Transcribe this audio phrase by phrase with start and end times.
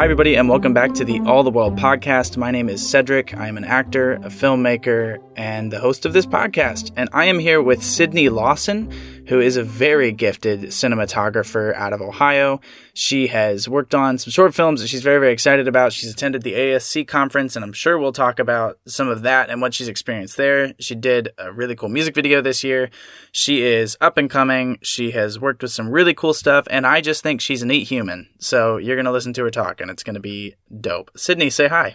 [0.00, 2.38] Hi, everybody, and welcome back to the All the World podcast.
[2.38, 3.36] My name is Cedric.
[3.36, 6.90] I am an actor, a filmmaker, and the host of this podcast.
[6.96, 8.90] And I am here with Sydney Lawson,
[9.30, 12.60] who is a very gifted cinematographer out of Ohio.
[12.94, 15.92] She has worked on some short films that she's very, very excited about.
[15.92, 19.60] She's attended the ASC conference, and I'm sure we'll talk about some of that and
[19.60, 20.74] what she's experienced there.
[20.80, 22.90] She did a really cool music video this year.
[23.30, 24.78] She is up and coming.
[24.82, 27.86] She has worked with some really cool stuff, and I just think she's a neat
[27.86, 28.28] human.
[28.40, 31.12] So you're going to listen to her talk, and it's going to be dope.
[31.16, 31.94] Sydney, say hi.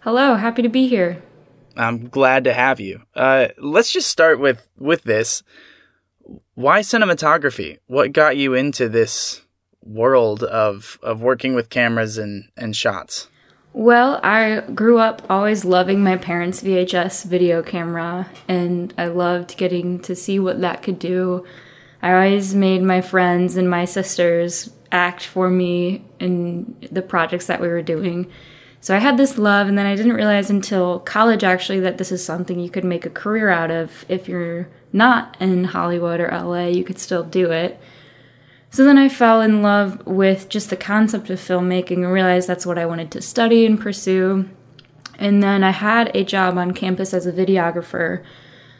[0.00, 1.22] Hello, happy to be here.
[1.76, 3.02] I'm glad to have you.
[3.14, 5.42] Uh, let's just start with with this.
[6.54, 7.78] Why cinematography?
[7.86, 9.42] What got you into this
[9.82, 13.28] world of of working with cameras and and shots?
[13.72, 20.00] Well, I grew up always loving my parents' VHS video camera, and I loved getting
[20.00, 21.44] to see what that could do.
[22.02, 27.60] I always made my friends and my sisters act for me in the projects that
[27.60, 28.30] we were doing.
[28.80, 32.12] So I had this love, and then I didn't realize until college actually that this
[32.12, 34.06] is something you could make a career out of.
[34.08, 37.78] If you're not in Hollywood or LA, you could still do it.
[38.70, 42.66] So then I fell in love with just the concept of filmmaking and realized that's
[42.66, 44.48] what I wanted to study and pursue.
[45.18, 48.24] And then I had a job on campus as a videographer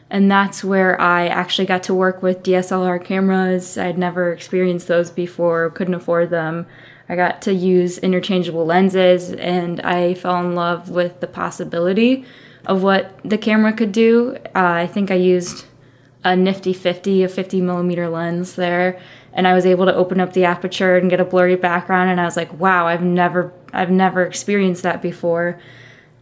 [0.09, 3.77] and that's where I actually got to work with DSLR cameras.
[3.77, 6.67] I'd never experienced those before, couldn't afford them.
[7.09, 12.25] I got to use interchangeable lenses, and I fell in love with the possibility
[12.65, 14.37] of what the camera could do.
[14.47, 15.67] Uh, I think I used
[16.27, 19.01] a nifty 50, a 50 millimeter lens there,
[19.33, 22.11] and I was able to open up the aperture and get a blurry background.
[22.11, 25.61] And I was like, wow, I've never, I've never experienced that before.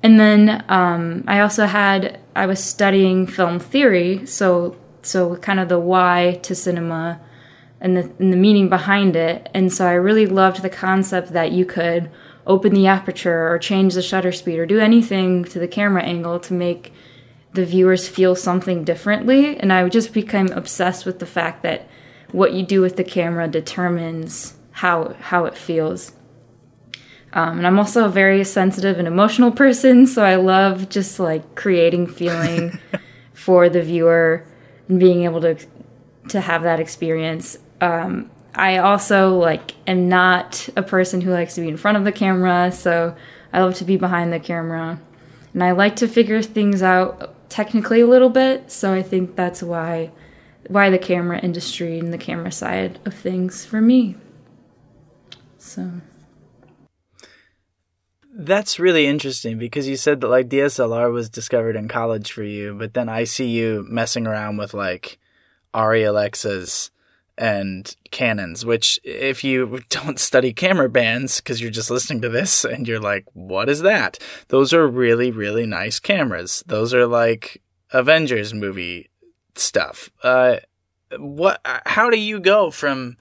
[0.02, 5.70] And then um, I also had I was studying film theory, so so kind of
[5.70, 7.18] the why to cinema
[7.80, 9.48] and the and the meaning behind it.
[9.54, 12.10] And so I really loved the concept that you could
[12.46, 16.38] open the aperture or change the shutter speed or do anything to the camera angle
[16.40, 16.92] to make
[17.54, 19.56] the viewers feel something differently.
[19.56, 21.88] And I just became obsessed with the fact that
[22.32, 26.12] what you do with the camera determines how how it feels.
[27.32, 31.54] Um, and I'm also a very sensitive and emotional person, so I love just like
[31.54, 32.78] creating feeling
[33.32, 34.44] for the viewer
[34.88, 35.56] and being able to
[36.28, 37.58] to have that experience.
[37.80, 42.04] Um, I also like am not a person who likes to be in front of
[42.04, 43.14] the camera, so
[43.52, 45.00] I love to be behind the camera,
[45.52, 48.70] and I like to figure things out technically a little bit.
[48.70, 50.10] So I think that's why
[50.68, 54.16] why the camera industry and the camera side of things for me.
[55.58, 55.90] So.
[58.36, 62.74] That's really interesting because you said that like DSLR was discovered in college for you,
[62.74, 65.18] but then I see you messing around with like
[65.72, 66.90] ARRI Alexas
[67.36, 72.64] and Canons, which if you don't study camera bands because you're just listening to this
[72.64, 74.18] and you're like, what is that?
[74.48, 76.62] Those are really, really nice cameras.
[76.66, 77.62] Those are like
[77.92, 79.10] Avengers movie
[79.54, 80.10] stuff.
[80.22, 80.56] Uh,
[81.18, 83.16] what, how do you go from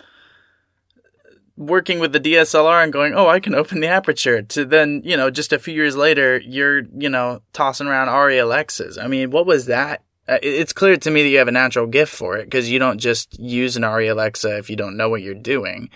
[1.55, 5.15] working with the DSLR and going, oh, I can open the aperture to then, you
[5.15, 8.97] know, just a few years later, you're, you know, tossing around Alexas.
[8.97, 10.03] I mean, what was that?
[10.27, 12.79] Uh, it's clear to me that you have a natural gift for it because you
[12.79, 15.89] don't just use an ARRI Alexa if you don't know what you're doing.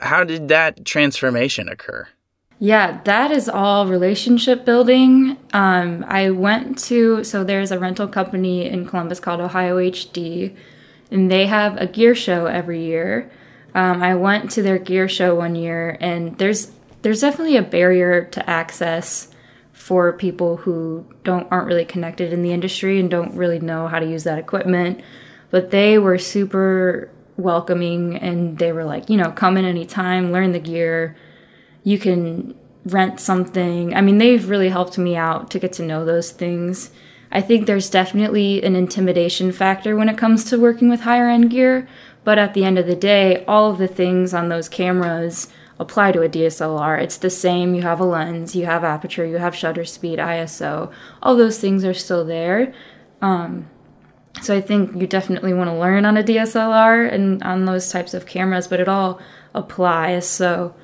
[0.00, 2.08] How did that transformation occur?
[2.58, 5.38] Yeah, that is all relationship building.
[5.54, 10.54] Um, I went to, so there's a rental company in Columbus called Ohio HD,
[11.10, 13.30] and they have a gear show every year
[13.74, 16.72] um, I went to their gear show one year, and there's
[17.02, 19.29] there's definitely a barrier to access
[19.80, 23.98] for people who don't aren't really connected in the industry and don't really know how
[23.98, 25.00] to use that equipment.
[25.50, 30.52] But they were super welcoming, and they were like, you know, come in anytime, learn
[30.52, 31.16] the gear.
[31.82, 32.54] You can
[32.84, 33.94] rent something.
[33.94, 36.90] I mean, they've really helped me out to get to know those things.
[37.32, 41.50] I think there's definitely an intimidation factor when it comes to working with higher end
[41.50, 41.88] gear,
[42.22, 45.48] but at the end of the day, all of the things on those cameras
[45.80, 47.02] apply to a DSLR.
[47.02, 47.74] It's the same.
[47.74, 50.92] You have a lens, you have aperture, you have shutter speed, ISO.
[51.22, 52.72] All those things are still there.
[53.20, 53.68] Um,
[54.42, 58.14] so I think you definitely want to learn on a DSLR and on those types
[58.14, 59.20] of cameras, but it all
[59.54, 60.28] applies.
[60.28, 60.74] So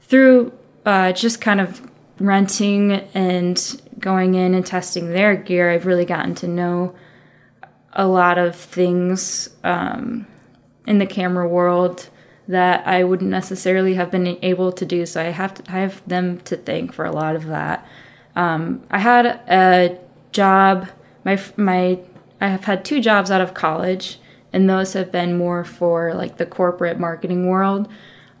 [0.00, 0.52] through
[0.84, 1.88] uh, just kind of
[2.18, 6.94] renting and going in and testing their gear, I've really gotten to know
[7.92, 9.50] a lot of things.
[9.62, 10.26] Um,
[10.86, 12.08] in the camera world
[12.48, 15.04] that I wouldn't necessarily have been able to do.
[15.06, 17.86] So I have to I have them to thank for a lot of that.
[18.34, 19.98] Um, I had a
[20.32, 20.88] job.
[21.24, 21.98] My my
[22.40, 24.18] I have had two jobs out of college,
[24.52, 27.88] and those have been more for like the corporate marketing world.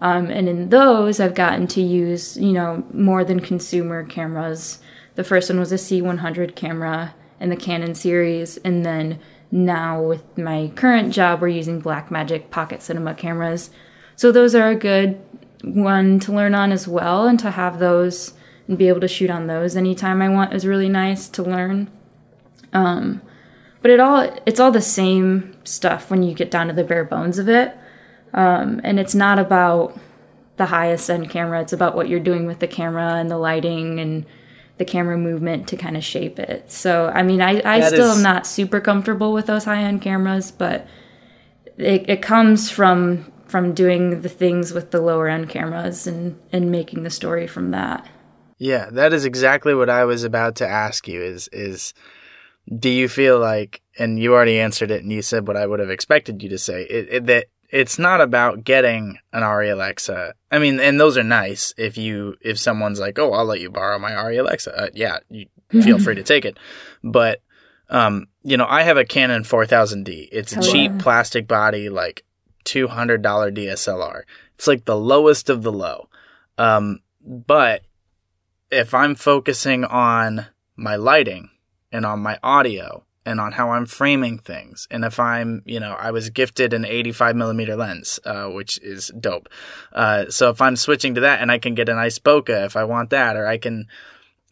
[0.00, 4.80] Um, and in those, I've gotten to use, you know, more than consumer cameras.
[5.14, 9.18] The first one was a C100 camera in the Canon series, and then
[9.50, 13.70] now with my current job, we're using Blackmagic Pocket Cinema cameras.
[14.16, 15.20] So those are a good
[15.62, 18.34] one to learn on as well, and to have those
[18.68, 21.90] and be able to shoot on those anytime I want is really nice to learn.
[22.72, 23.22] Um,
[23.80, 27.04] but it all it's all the same stuff when you get down to the bare
[27.04, 27.76] bones of it.
[28.34, 29.98] Um, and it's not about
[30.56, 31.60] the highest end camera.
[31.60, 34.26] It's about what you're doing with the camera and the lighting and
[34.78, 36.70] the camera movement to kind of shape it.
[36.70, 38.16] So, I mean, I, I still is...
[38.16, 40.86] am not super comfortable with those high end cameras, but
[41.78, 46.70] it, it comes from from doing the things with the lower end cameras and and
[46.70, 48.06] making the story from that.
[48.58, 51.94] Yeah, that is exactly what I was about to ask you is is
[52.78, 55.80] do you feel like and you already answered it and you said what I would
[55.80, 60.34] have expected you to say it, it, that it's not about getting an Arri Alexa.
[60.50, 63.70] I mean, and those are nice if you if someone's like, "Oh, I'll let you
[63.70, 65.46] borrow my Arri Alexa." Uh, yeah, you
[65.82, 66.58] feel free to take it.
[67.02, 67.40] But
[67.88, 70.28] um, you know, I have a Canon 4000D.
[70.32, 72.24] It's a cheap plastic body like
[72.66, 74.22] $200 DSLR.
[74.54, 76.08] It's like the lowest of the low.
[76.58, 77.82] Um, but
[78.70, 80.46] if I'm focusing on
[80.76, 81.50] my lighting
[81.92, 84.86] and on my audio and on how I'm framing things.
[84.90, 89.10] And if I'm, you know, I was gifted an 85 millimeter lens, uh, which is
[89.18, 89.48] dope.
[89.92, 92.76] Uh, so if I'm switching to that and I can get a nice bokeh if
[92.76, 93.88] I want that, or I can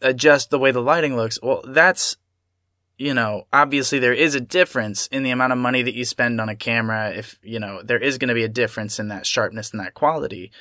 [0.01, 2.17] adjust the way the lighting looks, well, that's,
[2.97, 6.39] you know, obviously there is a difference in the amount of money that you spend
[6.39, 7.11] on a camera.
[7.11, 9.93] If, you know, there is going to be a difference in that sharpness and that
[9.93, 10.51] quality.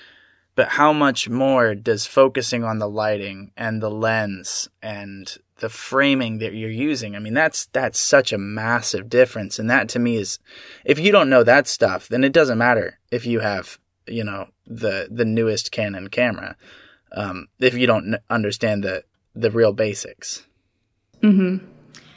[0.57, 6.39] But how much more does focusing on the lighting and the lens and the framing
[6.39, 7.15] that you're using.
[7.15, 10.39] I mean, that's that's such a massive difference, and that to me is,
[10.85, 14.49] if you don't know that stuff, then it doesn't matter if you have you know
[14.67, 16.57] the the newest Canon camera,
[17.13, 19.05] um, if you don't understand the
[19.35, 20.45] the real basics.
[21.21, 21.59] Hmm.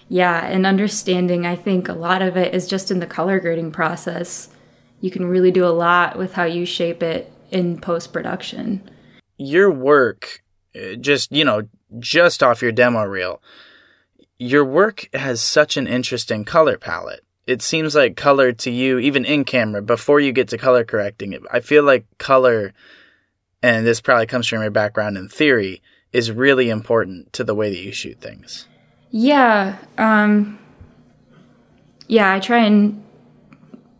[0.09, 1.45] Yeah, and understanding.
[1.45, 4.49] I think a lot of it is just in the color grading process.
[5.01, 8.89] You can really do a lot with how you shape it in post production.
[9.37, 10.43] Your work,
[10.75, 11.67] uh, just you know,
[11.99, 13.41] just off your demo reel,
[14.39, 17.23] your work has such an interesting color palette.
[17.45, 21.31] It seems like color to you, even in camera, before you get to color correcting
[21.31, 22.73] it, I feel like color,
[23.63, 25.81] and this probably comes from your background in theory,
[26.11, 28.66] is really important to the way that you shoot things.
[29.09, 29.77] Yeah.
[29.97, 30.59] Um,
[32.07, 33.03] yeah, I try and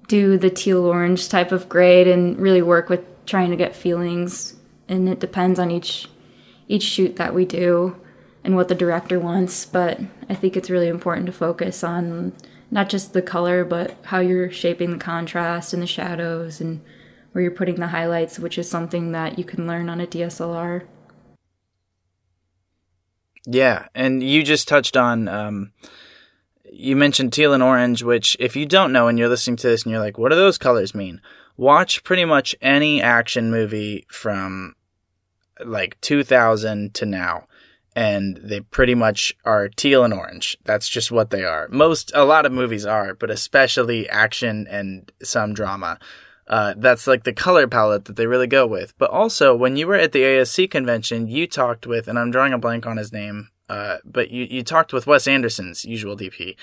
[0.08, 4.56] do the teal orange type of grade and really work with trying to get feelings,
[4.88, 6.08] and it depends on each
[6.70, 7.96] each shoot that we do
[8.44, 10.00] and what the director wants, but
[10.30, 12.34] I think it's really important to focus on
[12.72, 16.82] not just the color, but how you're shaping the contrast and the shadows and
[17.32, 20.84] where you're putting the highlights, which is something that you can learn on a DSLR.
[23.50, 25.72] Yeah, and you just touched on, um,
[26.70, 29.84] you mentioned teal and orange, which if you don't know and you're listening to this
[29.84, 31.22] and you're like, what do those colors mean?
[31.56, 34.76] Watch pretty much any action movie from
[35.66, 37.48] like 2000 to now
[37.98, 40.56] and they pretty much are teal and orange.
[40.66, 41.68] That's just what they are.
[41.72, 45.98] Most, a lot of movies are, but especially action and some drama.
[46.48, 48.98] Uh, that's like the color palette that they really go with.
[48.98, 52.54] But also, when you were at the ASC convention, you talked with, and I'm drawing
[52.54, 56.56] a blank on his name, uh, but you, you talked with Wes Anderson's usual DP.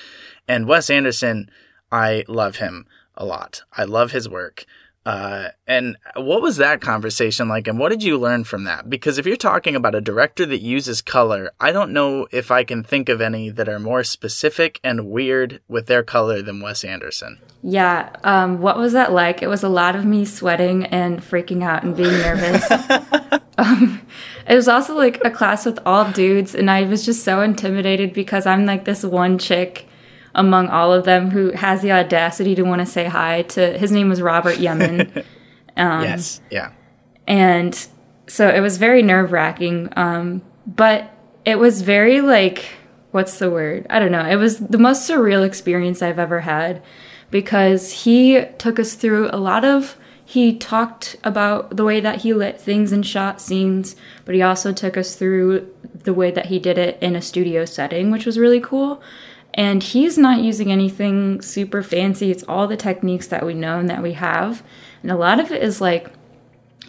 [0.48, 1.50] And Wes Anderson,
[1.92, 3.62] I love him a lot.
[3.72, 4.64] I love his work.
[5.06, 8.88] Uh, and what was that conversation like, and what did you learn from that?
[8.88, 12.64] Because if you're talking about a director that uses color, I don't know if I
[12.64, 16.84] can think of any that are more specific and weird with their color than Wes
[16.84, 17.38] Anderson.
[17.62, 18.16] Yeah.
[18.24, 19.42] Um, what was that like?
[19.42, 22.70] It was a lot of me sweating and freaking out and being nervous.
[23.58, 24.00] um,
[24.48, 28.14] it was also like a class with all dudes, and I was just so intimidated
[28.14, 29.86] because I'm like this one chick
[30.34, 33.92] among all of them who has the audacity to want to say hi to his
[33.92, 35.24] name was Robert Yeoman.
[35.76, 36.72] um, yes, yeah.
[37.26, 37.86] And
[38.26, 41.10] so it was very nerve wracking, um, but
[41.44, 42.64] it was very like,
[43.10, 43.86] what's the word?
[43.90, 44.26] I don't know.
[44.26, 46.82] It was the most surreal experience I've ever had
[47.30, 49.96] because he took us through a lot of.
[50.24, 54.72] He talked about the way that he lit things and shot scenes, but he also
[54.72, 58.38] took us through the way that he did it in a studio setting, which was
[58.38, 59.02] really cool.
[59.54, 62.30] And he's not using anything super fancy.
[62.30, 64.64] It's all the techniques that we know and that we have.
[65.02, 66.12] And a lot of it is like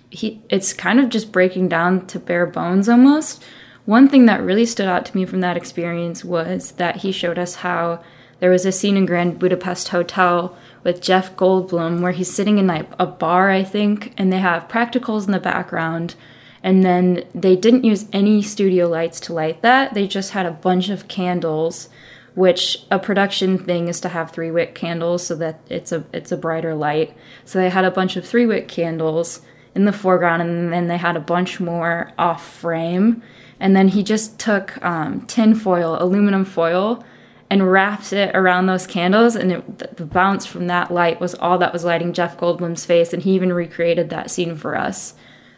[0.10, 3.44] he it's kind of just breaking down to bare bones almost.
[3.86, 7.38] One thing that really stood out to me from that experience was that he showed
[7.38, 8.04] us how
[8.40, 12.68] there was a scene in Grand Budapest Hotel with Jeff Goldblum where he's sitting in
[12.68, 16.16] like a bar, I think, and they have practicals in the background.
[16.64, 19.94] And then they didn't use any studio lights to light that.
[19.94, 21.90] They just had a bunch of candles,
[22.36, 26.32] which a production thing is to have three wick candles so that it's a it's
[26.32, 27.16] a brighter light.
[27.46, 29.42] So they had a bunch of three wick candles
[29.74, 33.24] in the foreground, and then they had a bunch more off frame.
[33.60, 37.04] And then he just took um, tin foil, aluminum foil,
[37.50, 41.58] and wrapped it around those candles and it, the bounce from that light was all
[41.58, 45.14] that was lighting jeff goldblum's face and he even recreated that scene for us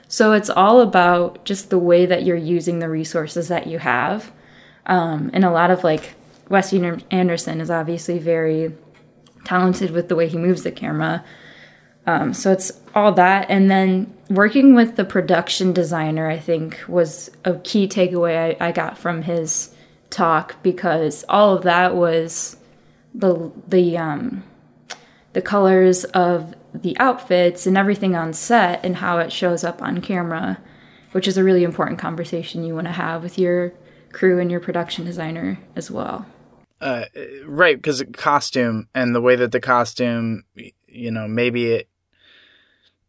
[0.08, 4.32] so it's all about just the way that you're using the resources that you have
[4.86, 6.16] um, and a lot of like
[6.50, 8.74] wes anderson is obviously very
[9.46, 11.24] talented with the way he moves the camera
[12.06, 17.30] um, so it's all that and then working with the production designer i think was
[17.46, 19.74] a key takeaway I, I got from his
[20.10, 22.58] talk because all of that was
[23.14, 24.44] the the um
[25.34, 30.02] the colors of the outfits and everything on set and how it shows up on
[30.02, 30.60] camera,
[31.12, 33.72] which is a really important conversation you want to have with your
[34.12, 36.26] crew and your production designer as well.
[36.80, 37.06] Uh,
[37.46, 40.44] right, because costume and the way that the costume,
[40.88, 41.90] you know, maybe it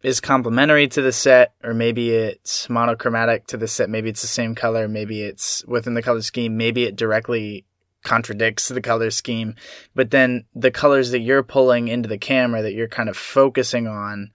[0.03, 3.91] is complementary to the set, or maybe it's monochromatic to the set.
[3.91, 4.89] Maybe it's the same color.
[4.89, 6.57] Maybe it's within the color scheme.
[6.57, 7.67] Maybe it directly
[8.05, 9.55] contradicts the color scheme.
[9.95, 13.87] But then the colors that you're pulling into the camera that you're kind of focusing
[13.87, 14.31] on,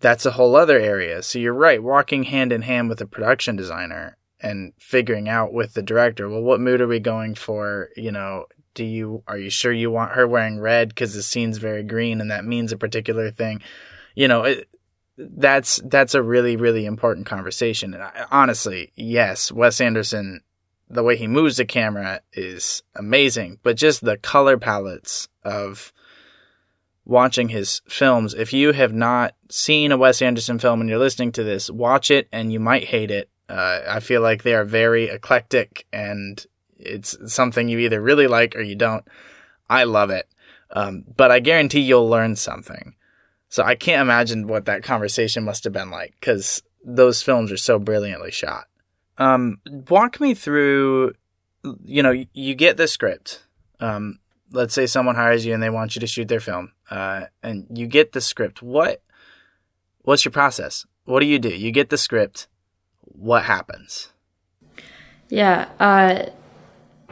[0.00, 1.22] that's a whole other area.
[1.22, 5.74] So you're right, walking hand in hand with the production designer and figuring out with
[5.74, 7.88] the director, well, what mood are we going for?
[7.96, 11.58] You know, do you are you sure you want her wearing red because the scene's
[11.58, 13.62] very green and that means a particular thing?
[14.14, 14.68] You know, it,
[15.16, 17.94] that's that's a really really important conversation.
[17.94, 20.42] And I, honestly, yes, Wes Anderson,
[20.90, 25.92] the way he moves the camera is amazing, but just the color palettes of
[27.06, 28.34] watching his films.
[28.34, 32.10] If you have not seen a Wes Anderson film and you're listening to this, watch
[32.10, 33.30] it and you might hate it.
[33.48, 36.44] Uh, I feel like they are very eclectic and
[36.78, 39.06] it's something you either really like or you don't.
[39.68, 40.28] I love it.
[40.70, 42.94] Um, but I guarantee you'll learn something.
[43.48, 47.56] So I can't imagine what that conversation must have been like because those films are
[47.56, 48.64] so brilliantly shot.
[49.16, 51.12] Um, walk me through,
[51.84, 53.44] you know, you get the script.
[53.78, 54.18] Um,
[54.50, 57.66] let's say someone hires you and they want you to shoot their film, uh, and
[57.70, 58.62] you get the script.
[58.62, 59.02] What,
[60.02, 60.84] what's your process?
[61.04, 61.54] What do you do?
[61.54, 62.48] You get the script.
[63.04, 64.10] What happens?
[65.28, 65.68] Yeah.
[65.80, 66.26] Uh,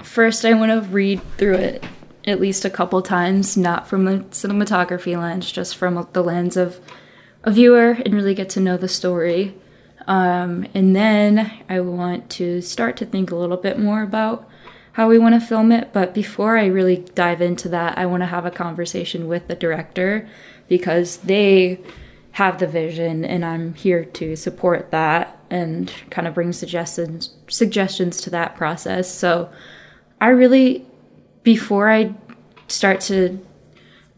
[0.03, 1.85] first, I want to read through it
[2.25, 6.81] at least a couple times, not from the cinematography lens, just from the lens of
[7.43, 9.55] a viewer and really get to know the story.
[10.07, 14.49] Um, and then I want to start to think a little bit more about
[14.93, 15.93] how we want to film it.
[15.93, 19.55] But before I really dive into that, I want to have a conversation with the
[19.55, 20.29] director
[20.69, 21.81] because they
[22.33, 28.23] have the vision and I'm here to support that and kind of bring suggestions suggestions
[28.23, 29.15] to that process.
[29.15, 29.51] So
[30.19, 30.87] I really
[31.43, 32.15] before I
[32.69, 33.39] start to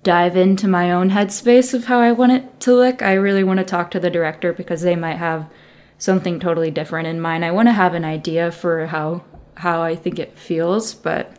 [0.05, 3.59] dive into my own headspace of how I want it to look, I really want
[3.59, 5.51] to talk to the director because they might have
[5.99, 7.45] something totally different in mind.
[7.45, 9.25] I want to have an idea for how
[9.57, 11.33] how I think it feels, but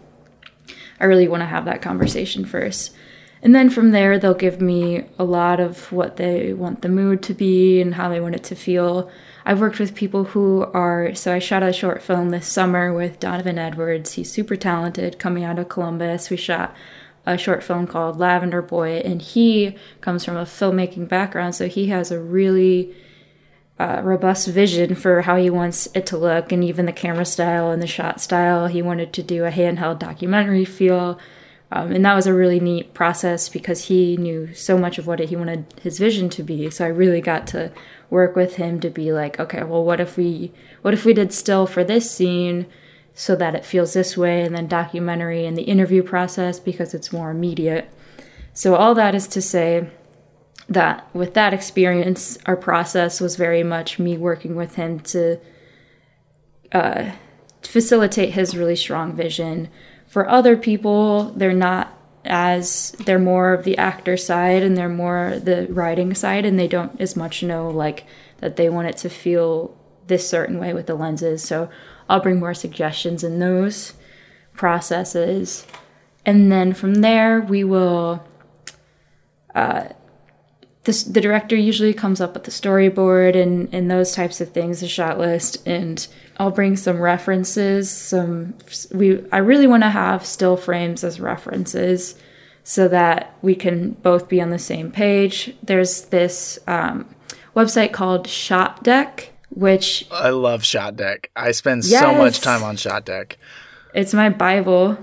[0.99, 2.93] I really want to have that conversation first.
[3.45, 7.21] And then from there, they'll give me a lot of what they want the mood
[7.23, 9.07] to be and how they want it to feel.
[9.45, 13.19] I've worked with people who are, so I shot a short film this summer with
[13.19, 14.13] Donovan Edwards.
[14.13, 16.31] He's super talented coming out of Columbus.
[16.31, 16.75] We shot
[17.27, 21.89] a short film called Lavender Boy, and he comes from a filmmaking background, so he
[21.89, 22.95] has a really
[23.77, 27.69] uh, robust vision for how he wants it to look, and even the camera style
[27.69, 28.65] and the shot style.
[28.65, 31.19] He wanted to do a handheld documentary feel.
[31.71, 35.19] Um, and that was a really neat process because he knew so much of what
[35.19, 36.69] he wanted his vision to be.
[36.69, 37.71] So I really got to
[38.09, 40.51] work with him to be like, okay, well, what if we,
[40.83, 42.67] what if we did still for this scene,
[43.17, 47.13] so that it feels this way, and then documentary and the interview process because it's
[47.13, 47.89] more immediate.
[48.53, 49.89] So all that is to say
[50.69, 55.39] that with that experience, our process was very much me working with him to
[56.71, 57.11] uh,
[57.61, 59.69] facilitate his really strong vision
[60.15, 61.93] for other people, they're not
[62.23, 66.69] as they're more of the actor side and they're more the writing side and they
[66.69, 68.05] don't as much know like
[68.37, 71.43] that they want it to feel this certain way with the lenses.
[71.43, 71.69] So
[72.07, 73.91] I'll bring more suggestions in those
[74.53, 75.67] processes.
[76.25, 78.25] And then from there, we will
[79.53, 79.89] uh,
[80.85, 84.79] this, the director usually comes up with the storyboard and, and those types of things,
[84.79, 87.89] the shot list, and I'll bring some references.
[87.89, 88.53] Some
[88.93, 92.15] we I really want to have still frames as references
[92.63, 95.55] so that we can both be on the same page.
[95.63, 97.13] There's this um,
[97.55, 101.31] website called Shot Deck, which I love Shot Deck.
[101.35, 103.37] I spend yes, so much time on Shot Deck.
[103.95, 104.97] It's my Bible.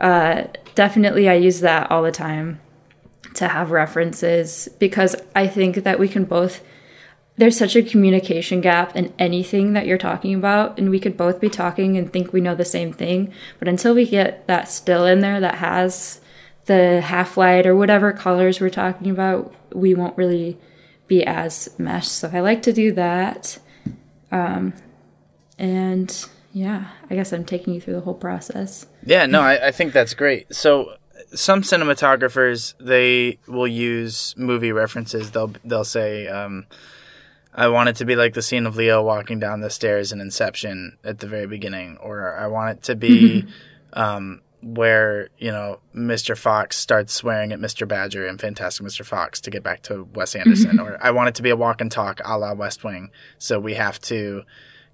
[0.00, 0.44] Uh,
[0.76, 2.60] definitely, I use that all the time
[3.34, 6.62] to have references because I think that we can both
[7.36, 11.40] there's such a communication gap in anything that you're talking about and we could both
[11.40, 15.04] be talking and think we know the same thing but until we get that still
[15.04, 16.20] in there that has
[16.66, 20.56] the half light or whatever colors we're talking about we won't really
[21.06, 22.12] be as meshed.
[22.12, 23.58] So i like to do that.
[24.32, 24.72] Um,
[25.58, 28.86] and yeah i guess i'm taking you through the whole process.
[29.04, 30.54] Yeah no I, I think that's great.
[30.54, 30.96] So
[31.34, 35.30] some cinematographers they will use movie references.
[35.30, 36.66] They'll they'll say, um,
[37.54, 40.20] "I want it to be like the scene of Leo walking down the stairs in
[40.20, 43.46] Inception at the very beginning," or "I want it to be
[43.92, 46.36] um, where you know Mr.
[46.36, 47.86] Fox starts swearing at Mr.
[47.86, 49.04] Badger in Fantastic Mr.
[49.04, 51.80] Fox to get back to Wes Anderson," or "I want it to be a walk
[51.80, 54.42] and talk a la West Wing," so we have to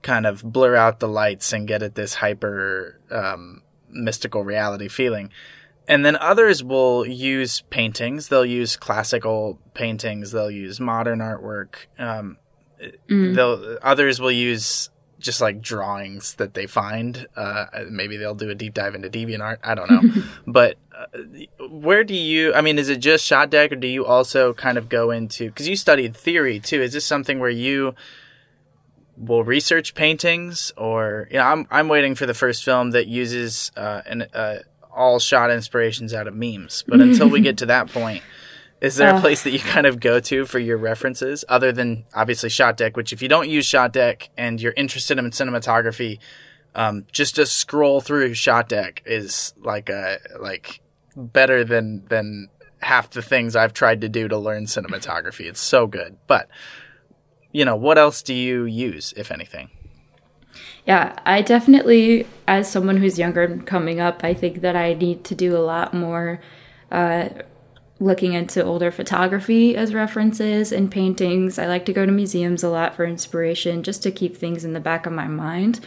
[0.02, 5.30] kind of blur out the lights and get at this hyper um, mystical reality feeling
[5.90, 8.28] and then others will use paintings.
[8.28, 10.30] They'll use classical paintings.
[10.30, 11.86] They'll use modern artwork.
[11.98, 12.38] Um,
[13.08, 13.34] mm.
[13.34, 17.26] They'll others will use just like drawings that they find.
[17.34, 19.58] Uh, maybe they'll do a deep dive into DeviantArt.
[19.64, 20.22] I don't know.
[20.46, 21.06] but uh,
[21.68, 22.54] where do you?
[22.54, 25.46] I mean, is it just shot deck, or do you also kind of go into?
[25.46, 26.80] Because you studied theory too.
[26.80, 27.96] Is this something where you
[29.16, 33.72] will research paintings, or you know, I'm I'm waiting for the first film that uses
[33.76, 34.58] uh, an uh,
[34.94, 36.84] all shot inspirations out of memes.
[36.86, 38.22] But until we get to that point,
[38.80, 41.72] is there uh, a place that you kind of go to for your references other
[41.72, 42.96] than obviously Shot Deck?
[42.96, 46.18] Which, if you don't use Shot Deck and you're interested in cinematography,
[46.74, 50.80] um, just to scroll through Shot Deck is like a like
[51.16, 52.48] better than than
[52.80, 55.46] half the things I've tried to do to learn cinematography.
[55.46, 56.16] It's so good.
[56.26, 56.48] But
[57.52, 59.70] you know, what else do you use, if anything?
[60.86, 65.24] Yeah, I definitely, as someone who's younger and coming up, I think that I need
[65.24, 66.40] to do a lot more
[66.90, 67.28] uh,
[67.98, 71.58] looking into older photography as references and paintings.
[71.58, 74.72] I like to go to museums a lot for inspiration just to keep things in
[74.72, 75.80] the back of my mind.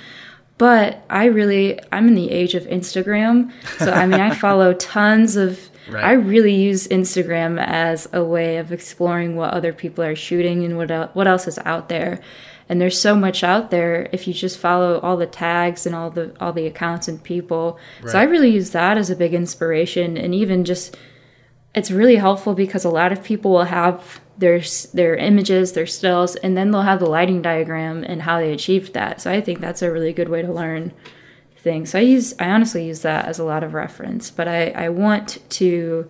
[0.59, 3.51] But I really, I'm in the age of Instagram.
[3.79, 6.03] So, I mean, I follow tons of Right.
[6.03, 10.77] I really use Instagram as a way of exploring what other people are shooting and
[10.77, 12.21] what what else is out there
[12.69, 16.09] and there's so much out there if you just follow all the tags and all
[16.09, 17.79] the all the accounts and people.
[18.01, 18.11] Right.
[18.11, 20.97] so i really use that as a big inspiration and even just
[21.75, 24.61] it's really helpful because a lot of people will have their
[24.93, 28.93] their images their stills and then they'll have the lighting diagram and how they achieved
[28.93, 29.21] that.
[29.21, 30.93] So i think that's a really good way to learn
[31.57, 31.91] things.
[31.91, 34.89] So i use i honestly use that as a lot of reference but i i
[34.89, 36.09] want to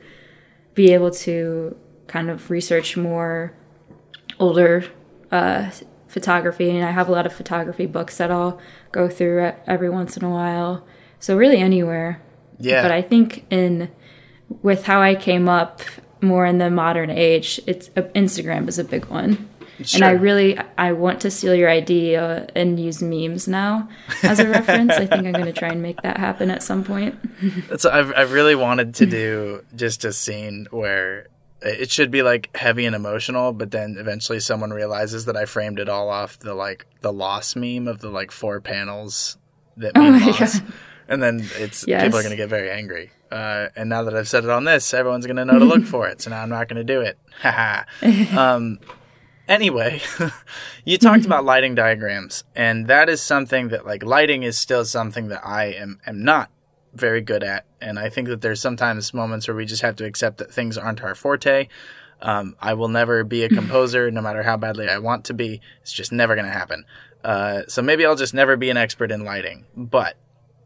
[0.73, 1.75] be able to
[2.07, 3.53] kind of research more
[4.39, 4.85] older
[5.31, 5.69] uh,
[6.13, 8.59] photography, and I have a lot of photography books that I'll
[8.91, 10.85] go through every once in a while.
[11.19, 12.21] So really anywhere.
[12.59, 12.83] Yeah.
[12.83, 13.89] But I think in
[14.61, 15.81] with how I came up
[16.21, 19.49] more in the modern age, it's uh, Instagram is a big one.
[19.81, 19.97] Sure.
[19.97, 23.89] And I really I want to steal your idea and use memes now
[24.21, 24.91] as a reference.
[24.91, 27.17] I think I'm going to try and make that happen at some point.
[27.69, 31.27] That's I've I've really wanted to do just a scene where
[31.63, 35.79] it should be like heavy and emotional, but then eventually someone realizes that I framed
[35.79, 39.37] it all off the like the loss meme of the like four panels
[39.77, 40.59] that mean oh loss.
[40.59, 40.73] God.
[41.07, 42.03] And then it's yes.
[42.03, 43.11] people are going to get very angry.
[43.31, 45.85] Uh, and now that I've said it on this, everyone's going to know to look
[45.85, 46.21] for it.
[46.21, 47.17] So now I'm not going to do it.
[48.37, 48.79] um,
[49.47, 50.01] anyway,
[50.85, 55.29] you talked about lighting diagrams, and that is something that like lighting is still something
[55.29, 56.51] that I am am not
[56.93, 57.65] very good at.
[57.81, 60.77] And I think that there's sometimes moments where we just have to accept that things
[60.77, 61.67] aren't our forte.
[62.21, 65.61] Um, I will never be a composer, no matter how badly I want to be.
[65.81, 66.85] It's just never going to happen.
[67.23, 69.65] Uh, so maybe I'll just never be an expert in lighting.
[69.75, 70.15] But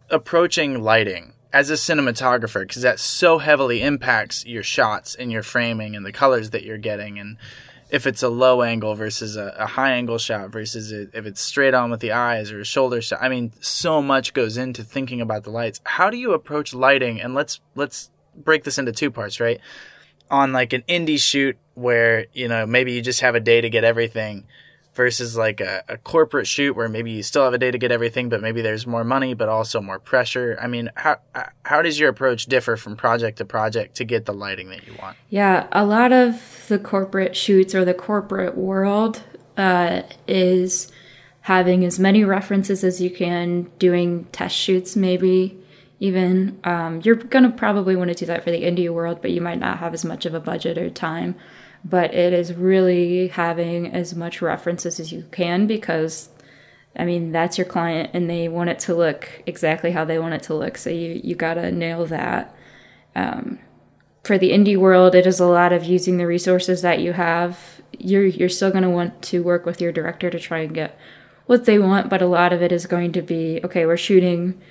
[0.10, 5.96] approaching lighting as a cinematographer, because that so heavily impacts your shots and your framing
[5.96, 7.38] and the colors that you're getting and
[7.90, 11.42] if it's a low angle versus a, a high angle shot versus a, if it's
[11.42, 13.20] straight on with the eyes or a shoulder shot.
[13.22, 15.80] I mean, so much goes into thinking about the lights.
[15.86, 17.22] How do you approach lighting?
[17.22, 19.60] And let's let's break this into two parts, right?
[20.30, 23.70] On like an indie shoot where you know maybe you just have a day to
[23.70, 24.46] get everything
[24.98, 27.92] versus like a, a corporate shoot where maybe you still have a day to get
[27.92, 30.58] everything, but maybe there's more money, but also more pressure?
[30.60, 31.20] I mean, how
[31.64, 34.96] how does your approach differ from project to project to get the lighting that you
[35.00, 35.16] want?
[35.30, 39.24] Yeah, a lot of the corporate shoots or the corporate world
[39.56, 40.92] uh, is
[41.42, 45.58] having as many references as you can, doing test shoots maybe
[46.00, 46.60] even.
[46.64, 49.60] Um, you're to probably want to do that for the indie world, but you might
[49.60, 51.36] not have as much of a budget or time.
[51.90, 56.30] But it is really having as much references as you can because,
[56.96, 60.34] I mean, that's your client and they want it to look exactly how they want
[60.34, 60.78] it to look.
[60.78, 62.54] So you, you got to nail that.
[63.16, 63.60] Um,
[64.24, 67.82] for the indie world, it is a lot of using the resources that you have.
[67.98, 71.00] You're, you're still to want to work with your director to try and get
[71.46, 74.62] what they want, but a lot of it is going to be okay, we're shooting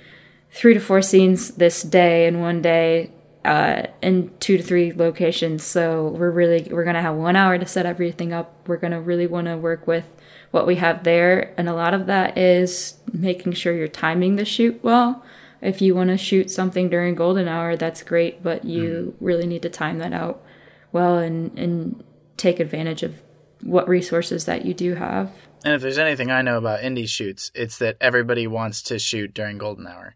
[0.51, 3.11] three to four scenes this day in one day
[3.47, 5.63] uh, in two to three locations.
[5.63, 8.67] So we're really we're gonna have one hour to set everything up.
[8.67, 10.05] We're gonna really want to work with
[10.51, 14.43] what we have there, and a lot of that is making sure you're timing the
[14.43, 15.23] shoot well.
[15.61, 19.25] If you want to shoot something during golden hour, that's great, but you mm.
[19.25, 20.43] really need to time that out
[20.91, 22.03] well and and
[22.35, 23.21] take advantage of
[23.63, 25.31] what resources that you do have.
[25.63, 29.33] And if there's anything I know about indie shoots, it's that everybody wants to shoot
[29.33, 30.15] during golden hour.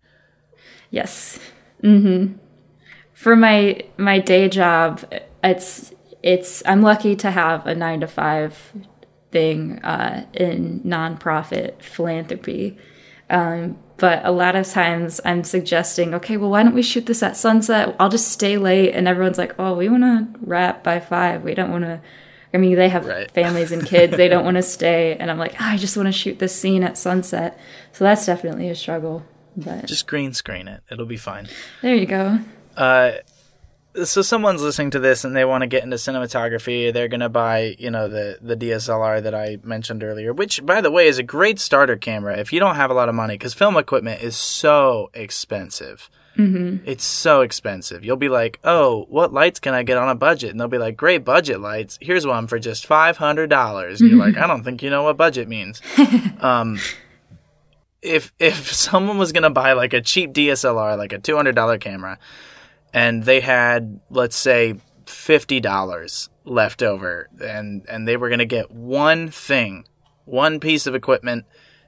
[0.91, 1.39] Yes.
[1.81, 2.37] Mm-hmm.
[3.21, 5.05] For my my day job,
[5.43, 8.73] it's it's I'm lucky to have a nine to five
[9.31, 12.79] thing uh, in nonprofit philanthropy.
[13.29, 17.21] Um, but a lot of times I'm suggesting, okay, well, why don't we shoot this
[17.21, 17.95] at sunset?
[17.99, 18.93] I'll just stay late.
[18.93, 21.43] And everyone's like, oh, we want to wrap by five.
[21.43, 22.01] We don't want to.
[22.55, 23.29] I mean, they have right.
[23.31, 24.17] families and kids.
[24.17, 25.15] they don't want to stay.
[25.15, 27.59] And I'm like, oh, I just want to shoot this scene at sunset.
[27.91, 29.23] So that's definitely a struggle.
[29.55, 30.81] But just green screen it.
[30.89, 31.47] It'll be fine.
[31.83, 32.39] There you go.
[32.81, 33.19] Uh,
[34.03, 36.91] so someone's listening to this and they want to get into cinematography.
[36.91, 40.89] They're gonna buy, you know, the the DSLR that I mentioned earlier, which, by the
[40.89, 43.53] way, is a great starter camera if you don't have a lot of money, because
[43.53, 46.09] film equipment is so expensive.
[46.37, 46.89] Mm-hmm.
[46.89, 48.03] It's so expensive.
[48.03, 50.79] You'll be like, "Oh, what lights can I get on a budget?" And they'll be
[50.79, 51.99] like, "Great budget lights.
[52.01, 55.03] Here's one for just five hundred dollars." And you're like, "I don't think you know
[55.03, 55.81] what budget means."
[56.39, 56.79] um,
[58.01, 61.77] if if someone was gonna buy like a cheap DSLR, like a two hundred dollar
[61.77, 62.17] camera,
[62.93, 64.75] and they had let's say
[65.05, 69.85] fifty dollars left over, and and they were gonna get one thing,
[70.25, 71.45] one piece of equipment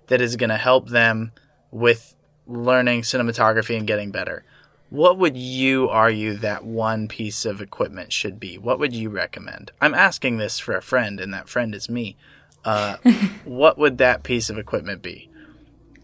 [0.08, 1.32] that is gonna help them
[1.72, 4.44] with learning cinematography and getting better.
[4.90, 8.60] What would you argue that one piece of equipment should be?
[8.60, 9.72] What would you recommend?
[9.82, 12.16] I'm asking this for a friend, and that friend is me.
[12.64, 12.98] Uh,
[13.44, 15.30] what would that piece of equipment be?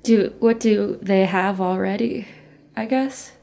[0.04, 2.28] do what do they have already?
[2.76, 3.34] I guess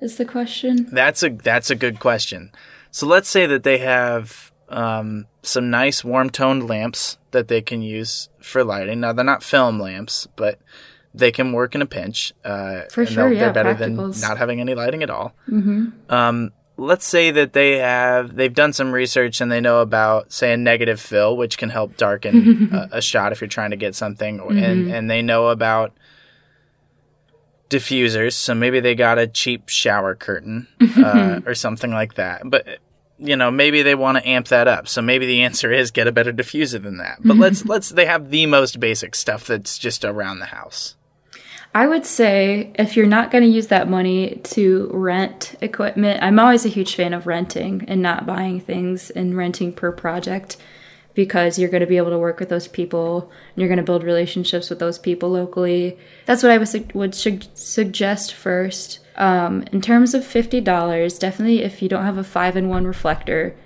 [0.00, 0.88] is the question.
[0.90, 2.52] That's a that's a good question.
[2.90, 7.82] So let's say that they have um, some nice warm toned lamps that they can
[7.82, 9.00] use for lighting.
[9.00, 10.58] Now they're not film lamps, but
[11.14, 12.32] they can work in a pinch.
[12.44, 15.34] Uh, for sure, yeah, they're better than not having any lighting at all.
[15.48, 16.12] Mm-hmm.
[16.12, 20.52] Um, let's say that they have they've done some research and they know about say
[20.52, 23.94] a negative fill which can help darken a, a, shot if you're trying to get
[23.94, 24.58] something mm-hmm.
[24.58, 25.96] and and they know about
[27.68, 32.42] diffusers so maybe they got a cheap shower curtain uh, or something like that.
[32.44, 32.78] But
[33.18, 36.06] you know maybe they want to amp that up so maybe the answer is get
[36.06, 37.18] a better diffuser than that.
[37.24, 40.96] But let's let's they have the most basic stuff that's just around the house.
[41.76, 46.38] I would say if you're not going to use that money to rent equipment, I'm
[46.38, 50.56] always a huge fan of renting and not buying things and renting per project
[51.16, 53.82] because you're going to be able to work with those people and you're going to
[53.82, 55.98] build relationships with those people locally.
[56.26, 59.00] That's what I would, would su- suggest first.
[59.16, 63.56] Um, in terms of $50, definitely if you don't have a 5 in 1 reflector,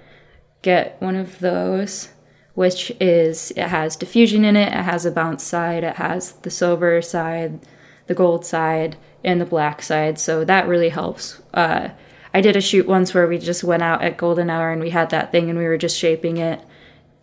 [0.63, 2.11] get one of those
[2.55, 6.51] which is it has diffusion in it, it has a bounce side, it has the
[6.51, 7.59] silver side,
[8.07, 10.19] the gold side and the black side.
[10.19, 11.41] So that really helps.
[11.55, 11.89] Uh,
[12.35, 14.91] I did a shoot once where we just went out at golden hour and we
[14.91, 16.61] had that thing and we were just shaping it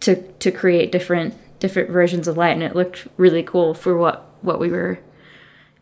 [0.01, 4.29] to to create different different versions of light and it looked really cool for what
[4.41, 4.99] what we were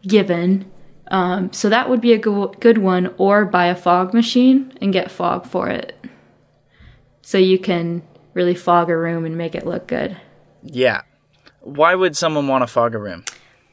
[0.08, 0.72] given.
[1.12, 4.92] Um, so that would be a go- good one, or buy a fog machine and
[4.92, 5.96] get fog for it,
[7.22, 8.02] so you can
[8.34, 10.18] really fog a room and make it look good.
[10.64, 11.02] Yeah.
[11.62, 13.24] Why would someone want to fog a room?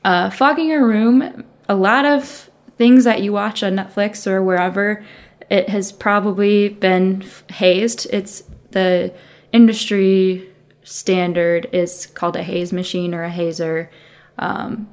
[0.05, 5.05] Uh, fogging a room, a lot of things that you watch on Netflix or wherever,
[5.51, 8.07] it has probably been hazed.
[8.11, 9.13] It's the
[9.53, 10.49] industry
[10.85, 13.91] standard is called a haze machine or a hazer.
[14.39, 14.89] Um,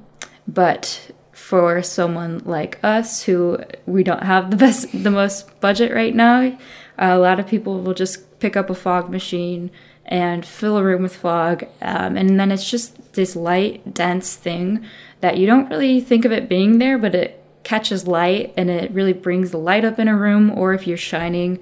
[0.46, 6.14] but for someone like us who we don't have the best the most budget right
[6.14, 6.56] now,
[6.98, 9.70] a lot of people will just pick up a fog machine
[10.04, 11.64] and fill a room with fog.
[11.80, 14.84] Um, and then it's just this light, dense thing
[15.20, 18.90] that you don't really think of it being there, but it catches light and it
[18.90, 20.50] really brings the light up in a room.
[20.50, 21.60] Or if you're shining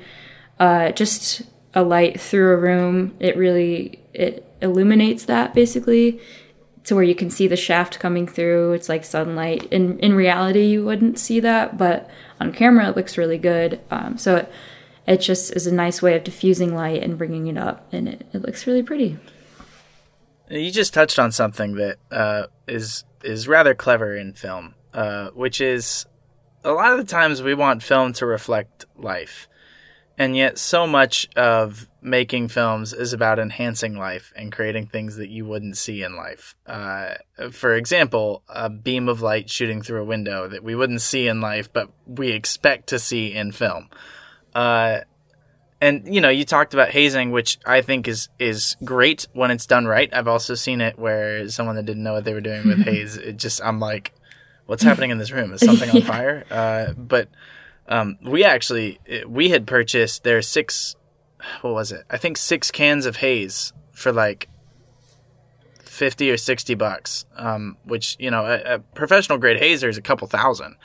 [0.59, 1.43] uh, just
[1.79, 6.21] a light through a room, it really it illuminates that basically
[6.83, 8.73] to where you can see the shaft coming through.
[8.73, 9.65] It's like sunlight.
[9.71, 12.11] In in reality, you wouldn't see that, but
[12.41, 13.81] on camera, it looks really good.
[13.93, 14.53] Um, so it,
[15.07, 18.27] it just is a nice way of diffusing light and bringing it up, and it,
[18.33, 19.17] it looks really pretty.
[20.51, 25.61] You just touched on something that uh, is is rather clever in film, uh, which
[25.61, 26.07] is
[26.65, 29.47] a lot of the times we want film to reflect life.
[30.19, 35.29] And yet, so much of making films is about enhancing life and creating things that
[35.29, 36.57] you wouldn't see in life.
[36.67, 37.15] Uh,
[37.53, 41.41] for example, a beam of light shooting through a window that we wouldn't see in
[41.41, 43.89] life, but we expect to see in film.
[44.57, 45.01] Uh,
[45.81, 49.67] and you know, you talked about hazing, which I think is is great when it's
[49.67, 50.13] done right.
[50.13, 53.17] I've also seen it where someone that didn't know what they were doing with haze,
[53.17, 54.13] it just I'm like,
[54.67, 55.53] what's happening in this room?
[55.53, 56.45] Is something on fire?
[56.51, 57.29] Uh, but
[57.89, 60.95] um, we actually we had purchased their six,
[61.63, 62.05] what was it?
[62.11, 64.49] I think six cans of haze for like
[65.83, 67.25] fifty or sixty bucks.
[67.37, 70.77] Um, which you know a, a, professional grade hazer is a couple thousand.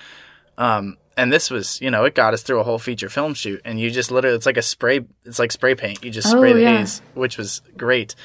[0.57, 3.61] Um, and this was you know it got us through a whole feature film shoot,
[3.65, 6.03] and you just literally it's like a spray it's like spray paint.
[6.03, 6.77] You just spray oh, the yeah.
[6.79, 8.15] haze, which was great.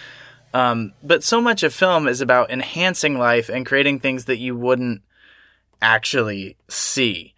[0.55, 4.57] Um, but so much of film is about enhancing life and creating things that you
[4.57, 5.03] wouldn't
[5.83, 7.35] actually see.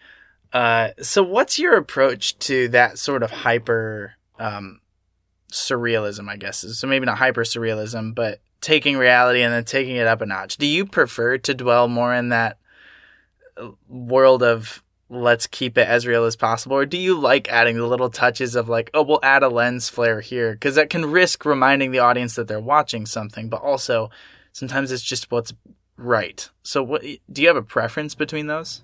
[0.53, 4.81] Uh, so what's your approach to that sort of hyper um,
[5.53, 6.29] surrealism?
[6.29, 10.21] I guess so maybe not hyper surrealism, but taking reality and then taking it up
[10.21, 10.57] a notch.
[10.57, 12.59] Do you prefer to dwell more in that
[13.57, 17.77] uh, world of let's keep it as real as possible, or do you like adding
[17.77, 21.11] the little touches of like, oh, we'll add a lens flare here because that can
[21.11, 24.11] risk reminding the audience that they're watching something, but also
[24.53, 25.53] sometimes it's just what's
[25.97, 26.49] right.
[26.63, 28.83] So, what do you have a preference between those?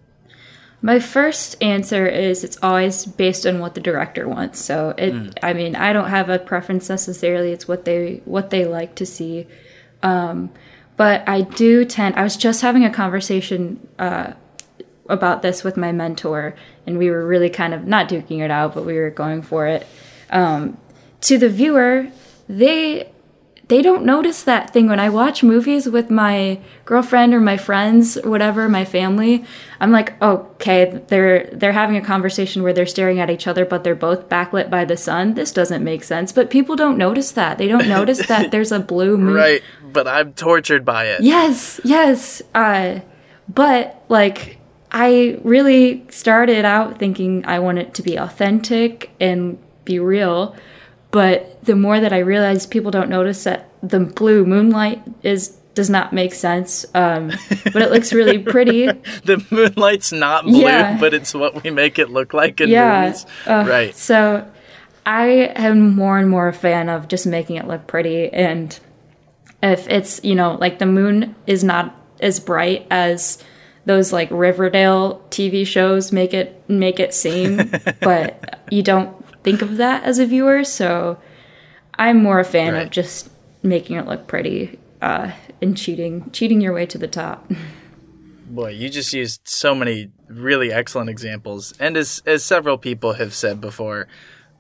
[0.83, 4.61] My first answer is it's always based on what the director wants.
[4.61, 5.39] So it mm.
[5.43, 7.53] I mean, I don't have a preference necessarily.
[7.53, 9.47] It's what they what they like to see.
[10.03, 10.51] Um,
[10.97, 14.33] but I do tend I was just having a conversation uh,
[15.09, 16.55] about this with my mentor
[16.87, 19.67] and we were really kind of not duking it out, but we were going for
[19.67, 19.87] it.
[20.31, 20.79] Um,
[21.23, 22.09] to the viewer,
[22.49, 23.11] they
[23.69, 28.17] they don't notice that thing when I watch movies with my girlfriend or my friends,
[28.17, 29.45] or whatever, my family.
[29.81, 33.83] I'm like, okay, they're they're having a conversation where they're staring at each other, but
[33.83, 35.35] they're both backlit by the sun.
[35.35, 36.31] This doesn't make sense.
[36.31, 37.59] But people don't notice that.
[37.59, 39.35] They don't notice that there's a blue moon.
[39.35, 41.23] Right, but I'm tortured by it.
[41.23, 42.43] Yes, yes.
[42.55, 43.01] Uh,
[43.49, 44.59] but like,
[44.93, 50.55] I really started out thinking I want it to be authentic and be real
[51.17, 55.89] but the more that I realized people don't notice that the blue moonlight is does
[55.89, 56.85] not make sense.
[56.93, 57.29] Um,
[57.65, 58.85] but it looks really pretty.
[59.25, 61.01] the moonlight's not blue, yeah.
[61.01, 63.07] but it's what we make it look like in yeah.
[63.07, 63.27] movies.
[63.47, 63.97] Uh, right.
[63.97, 64.47] So
[65.07, 68.29] I am more and more a fan of just making it look pretty.
[68.29, 68.79] And
[69.63, 73.43] if it's, you know, like the moon is not as bright as
[73.87, 79.77] those like Riverdale TV shows make it make it seem, but you don't think of
[79.77, 80.65] that as a viewer.
[80.65, 81.19] So
[81.95, 82.83] I'm more a fan right.
[82.83, 83.31] of just
[83.63, 85.31] making it look pretty uh,
[85.63, 87.51] and cheating cheating your way to the top.
[88.49, 93.35] Boy, you just used so many really excellent examples, and as as several people have
[93.35, 94.07] said before,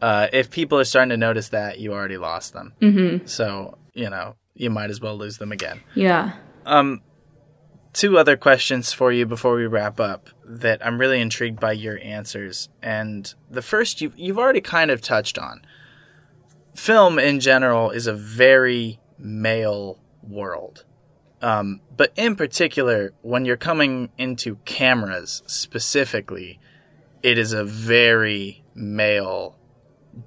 [0.02, 2.72] uh, if people are starting to notice that, you already lost them.
[2.80, 3.26] Mm-hmm.
[3.26, 5.80] So you know you might as well lose them again.
[5.94, 6.32] Yeah.
[6.64, 7.00] Um,
[7.96, 11.98] two other questions for you before we wrap up that I'm really intrigued by your
[12.02, 12.68] answers.
[12.82, 15.62] And the first you you've already kind of touched on.
[16.74, 20.84] Film in general is a very male world.
[21.40, 26.60] Um, but in particular, when you're coming into cameras specifically,
[27.22, 29.58] it is a very male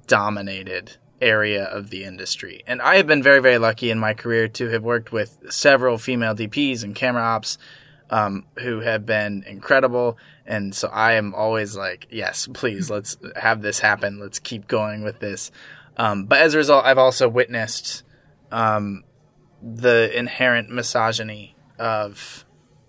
[0.08, 2.64] dominated area of the industry.
[2.68, 5.98] And I have been very, very lucky in my career to have worked with several
[5.98, 7.58] female DPs and camera ops
[8.10, 10.18] um, who have been incredible.
[10.46, 14.20] And so I am always like, yes, please, let's have this happen.
[14.20, 15.52] Let's keep going with this.
[15.98, 18.04] Um, but as a result, I've also witnessed
[18.52, 19.04] um,
[19.62, 22.46] the inherent misogyny of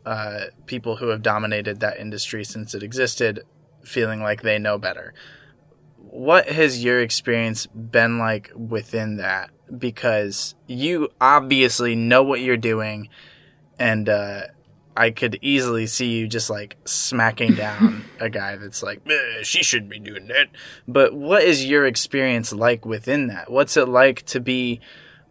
[0.07, 3.41] uh, people who have dominated that industry since it existed,
[3.83, 5.13] feeling like they know better
[6.11, 9.51] what has your experience been like within that?
[9.77, 13.09] Because you obviously know what you're doing,
[13.79, 14.43] and uh,
[14.97, 19.63] I could easily see you just like smacking down a guy that's like, eh, she
[19.63, 20.49] shouldn't be doing that.
[20.89, 23.51] But what is your experience like within that?
[23.51, 24.81] What's it like to be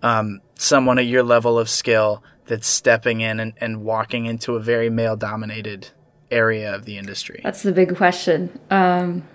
[0.02, 4.62] um, someone at your level of skill that's stepping in and, and walking into a
[4.62, 5.90] very male dominated
[6.32, 7.42] area of the industry?
[7.44, 8.58] That's the big question.
[8.70, 9.28] Um,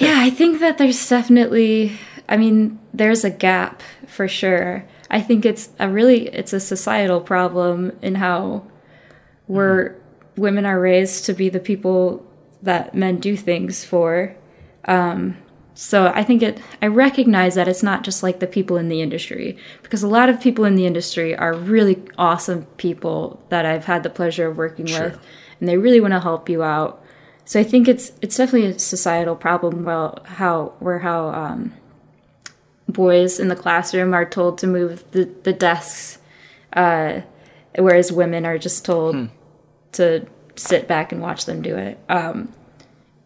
[0.00, 4.84] yeah, I think that there's definitely, I mean, there's a gap for sure.
[5.10, 8.66] I think it's a really it's a societal problem in how
[9.46, 9.96] we're mm.
[10.36, 12.26] women are raised to be the people
[12.62, 14.34] that men do things for.
[14.86, 15.36] Um,
[15.74, 19.00] so I think it I recognize that it's not just like the people in the
[19.00, 23.84] industry because a lot of people in the industry are really awesome people that I've
[23.84, 25.04] had the pleasure of working sure.
[25.04, 25.18] with
[25.60, 27.01] and they really want to help you out.
[27.44, 31.74] So I think it's it's definitely a societal problem about how where how um,
[32.88, 36.18] boys in the classroom are told to move the, the desks,
[36.74, 37.20] uh,
[37.76, 39.26] whereas women are just told hmm.
[39.92, 40.26] to
[40.56, 41.98] sit back and watch them do it.
[42.08, 42.52] Um,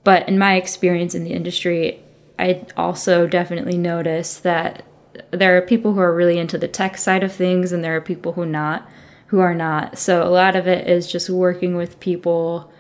[0.05, 2.01] but in my experience in the industry,
[2.39, 4.85] I also definitely noticed that
[5.31, 8.01] there are people who are really into the tech side of things, and there are
[8.01, 8.89] people who not,
[9.27, 9.99] who are not.
[9.99, 12.71] So a lot of it is just working with people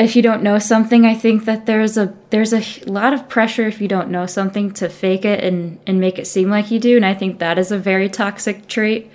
[0.00, 3.66] if you don't know something, I think that there's a there's a lot of pressure
[3.66, 6.80] if you don't know something to fake it and and make it seem like you
[6.80, 9.10] do, and I think that is a very toxic trait.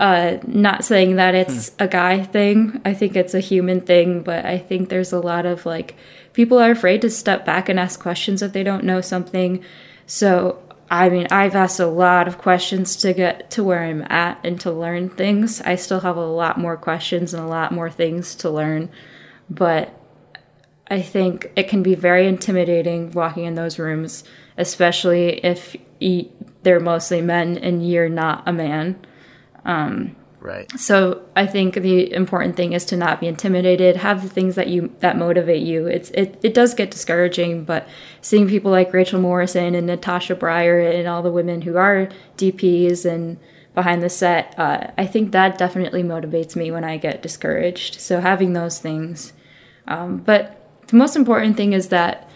[0.00, 1.84] Uh, not saying that it's hmm.
[1.84, 2.82] a guy thing.
[2.84, 5.94] I think it's a human thing, but I think there's a lot of like
[6.32, 9.62] people are afraid to step back and ask questions if they don't know something.
[10.06, 14.40] So I mean, I've asked a lot of questions to get to where I'm at
[14.44, 15.60] and to learn things.
[15.60, 18.90] I still have a lot more questions and a lot more things to learn,
[19.48, 20.00] but
[20.90, 24.24] I think it can be very intimidating walking in those rooms,
[24.58, 25.76] especially if
[26.62, 28.98] they're mostly men and you're not a man.
[29.64, 30.70] Um, right.
[30.78, 33.96] So I think the important thing is to not be intimidated.
[33.96, 35.86] Have the things that you that motivate you.
[35.86, 37.88] It's it it does get discouraging, but
[38.20, 43.06] seeing people like Rachel Morrison and Natasha Braier and all the women who are DPs
[43.06, 43.38] and
[43.74, 48.00] behind the set, uh, I think that definitely motivates me when I get discouraged.
[48.00, 49.32] So having those things,
[49.88, 52.28] um, but the most important thing is that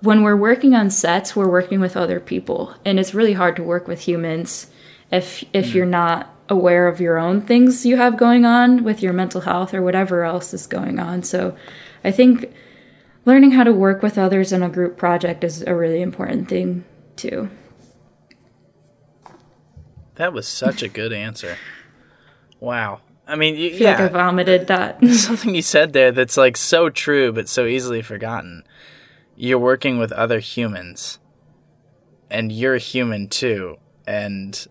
[0.00, 3.62] when we're working on sets, we're working with other people, and it's really hard to
[3.62, 4.66] work with humans
[5.10, 5.74] if if mm.
[5.74, 9.72] you're not aware of your own things you have going on with your mental health
[9.72, 11.22] or whatever else is going on.
[11.22, 11.56] So,
[12.04, 12.52] I think
[13.24, 16.84] learning how to work with others in a group project is a really important thing
[17.16, 17.48] too.
[20.16, 21.56] That was such a good answer.
[22.60, 23.00] Wow.
[23.26, 25.04] I mean, you, I yeah, like I vomited that.
[25.12, 28.64] something you said there that's like so true, but so easily forgotten.
[29.36, 31.18] You're working with other humans,
[32.30, 33.78] and you're a human too.
[34.06, 34.66] And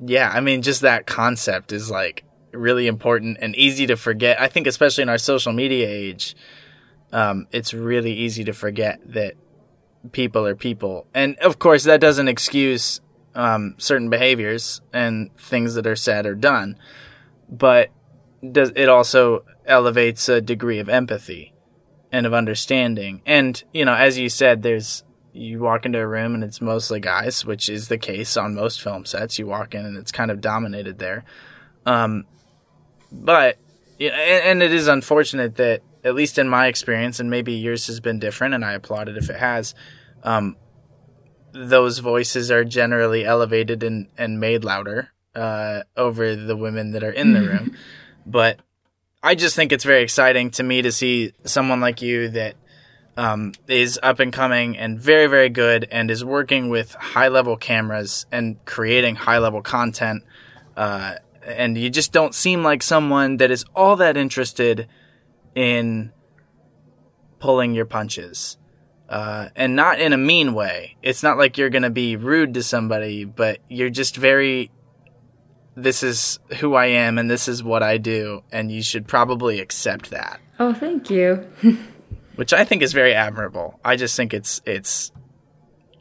[0.00, 4.40] yeah, I mean, just that concept is like really important and easy to forget.
[4.40, 6.36] I think, especially in our social media age,
[7.12, 9.34] um, it's really easy to forget that
[10.12, 11.06] people are people.
[11.14, 13.00] And of course, that doesn't excuse
[13.34, 16.78] um, certain behaviors and things that are said or done
[17.48, 17.90] but
[18.52, 21.54] does it also elevates a degree of empathy
[22.12, 23.22] and of understanding.
[23.26, 27.00] And you know, as you said, there's you walk into a room and it's mostly
[27.00, 29.38] guys, which is the case on most film sets.
[29.38, 31.24] You walk in and it's kind of dominated there.
[31.84, 32.24] Um,
[33.10, 33.58] but
[33.98, 37.98] and, and it is unfortunate that at least in my experience, and maybe yours has
[37.98, 39.74] been different, and I applaud it if it has.
[40.22, 40.56] Um,
[41.52, 47.10] those voices are generally elevated and, and made louder uh, over the women that are
[47.12, 47.76] in the room.
[48.26, 48.60] but
[49.22, 52.56] I just think it's very exciting to me to see someone like you that
[53.16, 57.56] um, is up and coming and very, very good and is working with high level
[57.56, 60.24] cameras and creating high level content.
[60.76, 61.14] Uh,
[61.46, 64.88] and you just don't seem like someone that is all that interested
[65.54, 66.12] in
[67.38, 68.58] pulling your punches.
[69.08, 70.96] Uh, and not in a mean way.
[71.02, 74.70] It's not like you're going to be rude to somebody, but you're just very
[75.76, 79.60] this is who I am and this is what I do, and you should probably
[79.60, 80.40] accept that.
[80.58, 81.46] Oh, thank you.
[82.36, 83.78] Which I think is very admirable.
[83.84, 85.12] I just think it's it's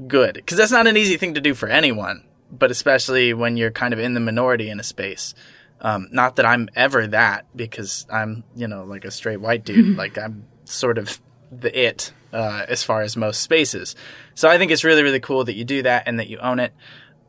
[0.08, 3.72] good because that's not an easy thing to do for anyone, but especially when you're
[3.72, 5.34] kind of in the minority in a space.
[5.82, 9.98] Um, not that I'm ever that because I'm you know like a straight white dude.
[9.98, 11.20] like I'm sort of
[11.52, 13.96] the it uh, as far as most spaces.
[14.34, 16.60] So I think it's really really cool that you do that and that you own
[16.60, 16.74] it.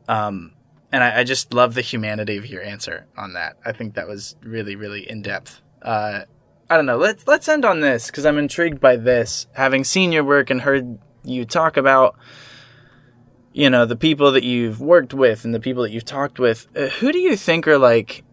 [0.07, 0.54] Um,
[0.95, 3.57] and I, I, just love the humanity of your answer on that.
[3.65, 5.61] I think that was really, really in depth.
[5.81, 6.21] Uh,
[6.69, 6.95] I don't know.
[6.95, 9.45] Let's let's end on this because I'm intrigued by this.
[9.55, 12.15] Having seen your work and heard you talk about,
[13.51, 16.65] you know, the people that you've worked with and the people that you've talked with.
[16.73, 18.23] Uh, who do you think are like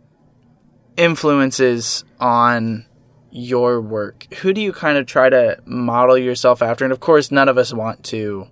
[0.97, 2.87] influences on
[3.33, 4.33] your work?
[4.35, 6.85] Who do you kind of try to model yourself after?
[6.85, 8.47] And of course, none of us want to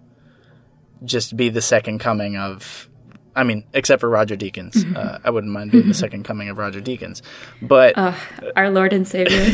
[1.05, 2.90] just be the second coming of
[3.37, 4.97] I mean, except for Roger Deakins.
[4.97, 7.23] Uh, I wouldn't mind being the second coming of Roger Deakins.
[7.63, 8.13] But Uh,
[8.57, 9.47] our Lord and Savior.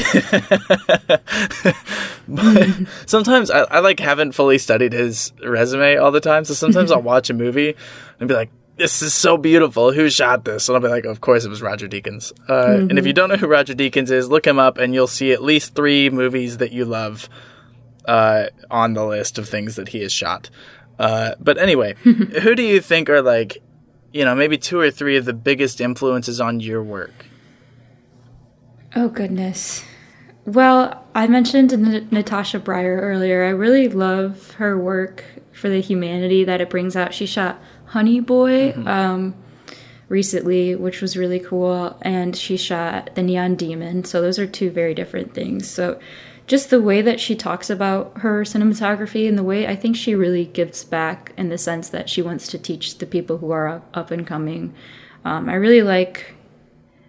[2.29, 2.69] but
[3.07, 6.45] sometimes I, I like haven't fully studied his resume all the time.
[6.45, 7.75] So sometimes I'll watch a movie
[8.19, 9.93] and be like, "This is so beautiful.
[9.93, 12.99] Who shot this?" And I'll be like, "Of course it was Roger Deakins." Uh, And
[12.99, 15.43] if you don't know who Roger Deakins is, look him up, and you'll see at
[15.43, 17.29] least three movies that you love
[18.07, 20.51] uh, on the list of things that he has shot.
[20.99, 23.59] Uh, but anyway, who do you think are like,
[24.13, 27.27] you know, maybe two or three of the biggest influences on your work?
[28.95, 29.85] Oh, goodness.
[30.47, 33.45] Well, I mentioned N- Natasha Braier earlier.
[33.45, 37.13] I really love her work for the humanity that it brings out.
[37.13, 39.35] She shot Honey Boy um,
[40.09, 44.05] recently, which was really cool, and she shot The Neon Demon.
[44.05, 45.69] So, those are two very different things.
[45.69, 45.99] So,
[46.47, 50.15] just the way that she talks about her cinematography and the way I think she
[50.15, 53.83] really gives back in the sense that she wants to teach the people who are
[53.93, 54.75] up, and coming.
[55.25, 56.35] Um, I really like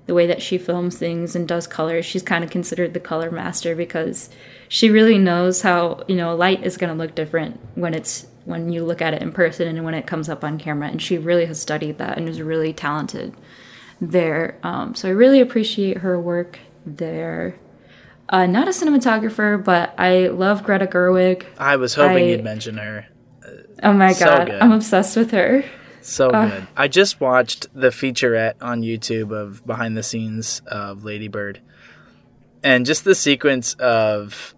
[0.08, 2.02] the way that she films things and does color.
[2.02, 4.30] She's kind of considered the color master because
[4.70, 8.72] she really knows how, you know, light is going to look different when it's when
[8.72, 10.88] you look at it in person and when it comes up on camera.
[10.88, 13.36] And she really has studied that and is really talented
[14.00, 14.58] there.
[14.64, 17.56] Um, so I really appreciate her work there.
[18.30, 21.46] Uh, not a cinematographer, but I love Greta Gerwig.
[21.58, 23.06] I was hoping I- you'd mention her.
[23.84, 24.62] Oh my So god, good.
[24.62, 25.64] I'm obsessed with her.
[26.02, 26.50] So Uh.
[26.50, 26.68] good.
[26.76, 31.62] I just watched the featurette on YouTube of behind the scenes of Lady Bird.
[32.64, 34.54] And just the sequence of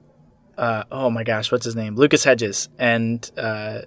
[0.57, 1.95] uh, oh my gosh, what's his name?
[1.95, 3.81] Lucas Hedges and uh,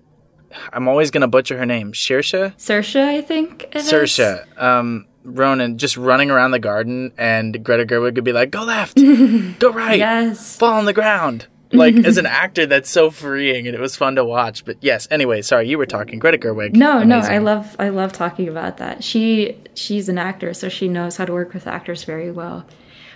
[0.73, 1.93] I'm always gonna butcher her name.
[1.93, 2.55] Shirsha?
[2.57, 3.69] Saoirse, I think.
[3.73, 4.45] Saoirse.
[4.61, 8.97] Um Ronan just running around the garden and Greta Gerwig would be like, Go left,
[9.59, 10.57] go right, Yes.
[10.57, 11.47] fall on the ground.
[11.75, 14.67] Like as an actor, that's so freeing and it was fun to watch.
[14.67, 16.19] But yes, anyway, sorry, you were talking.
[16.19, 16.75] Greta Gerwig.
[16.77, 17.19] No, no.
[17.21, 19.03] I love I love talking about that.
[19.03, 22.67] She she's an actor, so she knows how to work with actors very well.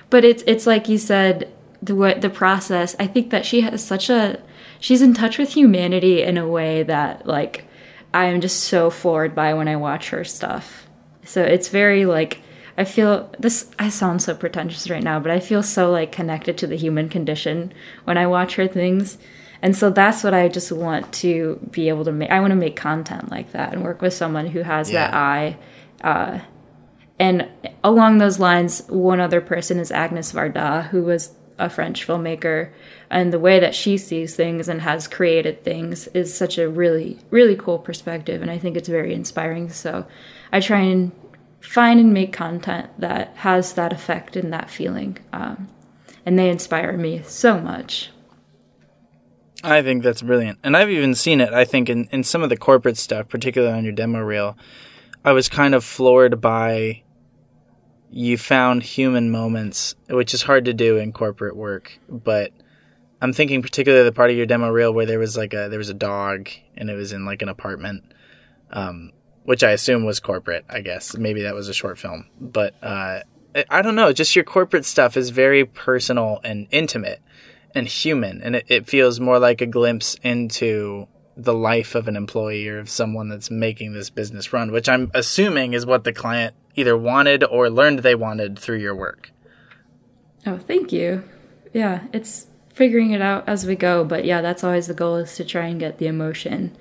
[0.09, 1.53] But it's it's like you said,
[1.83, 2.97] the what the process.
[2.99, 4.41] I think that she has such a
[4.81, 7.67] she's in touch with humanity in a way that like
[8.15, 10.86] I am just so floored by when I watch her stuff.
[11.27, 12.41] So it's very like
[12.79, 16.59] I feel this I sound so pretentious right now, but I feel so like connected
[16.59, 17.73] to the human condition
[18.05, 19.19] when I watch her things.
[19.63, 22.31] And so that's what I just want to be able to make.
[22.31, 25.57] I want to make content like that and work with someone who has that eye.
[26.03, 26.41] Uh,
[27.19, 27.49] and
[27.83, 32.71] along those lines, one other person is Agnes Varda, who was a French filmmaker.
[33.11, 37.19] And the way that she sees things and has created things is such a really,
[37.31, 38.43] really cool perspective.
[38.43, 39.71] And I think it's very inspiring.
[39.71, 40.07] So
[40.53, 41.13] I try and
[41.61, 45.19] find and make content that has that effect and that feeling.
[45.33, 45.69] Um,
[46.25, 48.11] and they inspire me so much.
[49.63, 50.59] I think that's brilliant.
[50.63, 53.77] And I've even seen it, I think, in, in some of the corporate stuff, particularly
[53.77, 54.57] on your demo reel.
[55.25, 57.03] I was kind of floored by
[58.11, 61.99] you found human moments, which is hard to do in corporate work.
[62.09, 62.53] But
[63.21, 65.79] I'm thinking particularly the part of your demo reel where there was like a there
[65.79, 68.05] was a dog and it was in like an apartment.
[68.71, 69.13] Um,
[69.45, 71.17] which I assume was corporate, I guess.
[71.17, 72.27] Maybe that was a short film.
[72.41, 73.21] But uh,
[73.71, 77.23] I, don't know, just your corporate stuff is very personal and intimate
[77.77, 82.17] and human and it, it feels more like a glimpse into the life of an
[82.17, 86.13] employee or of someone that's making this business run which i'm assuming is what the
[86.13, 89.33] client either wanted or learned they wanted through your work
[90.47, 91.25] Oh, thank you.
[91.73, 95.35] Yeah, it's figuring it out as we go, but yeah, that's always the goal is
[95.37, 96.77] to try and get the emotion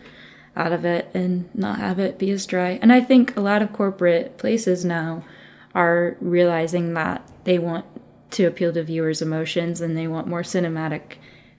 [0.56, 2.80] out of it and not have it be as dry.
[2.82, 5.26] And I think a lot of corporate places now
[5.74, 7.86] are realizing that they want
[8.32, 11.18] to appeal to viewers' emotions and they want more cinematic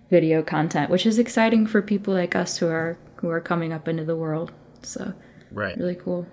[0.09, 3.89] video content, which is exciting for people like us who are who are coming up
[3.89, 4.53] into the world.
[4.82, 5.12] So,
[5.51, 6.26] right really cool.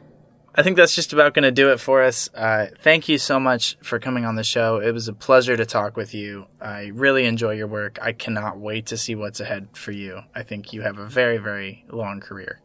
[0.55, 3.39] I think that's just about going to do it for us uh, thank you so
[3.39, 6.91] much for coming on the show it was a pleasure to talk with you i
[6.93, 10.73] really enjoy your work i cannot wait to see what's ahead for you i think
[10.73, 12.59] you have a very very long career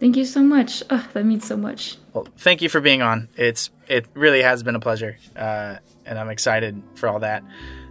[0.00, 0.82] Thank you so much.
[0.90, 1.96] Oh, that means so much.
[2.12, 3.28] Well, thank you for being on.
[3.36, 7.42] It's it really has been a pleasure, uh, and I'm excited for all that.